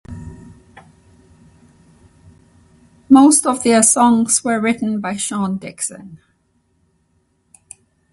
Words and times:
Most 3.07 3.45
of 3.45 3.61
their 3.63 3.83
songs 3.83 4.43
were 4.43 4.59
written 4.59 4.99
by 4.99 5.15
Sean 5.15 5.57
Dickson. 5.59 6.17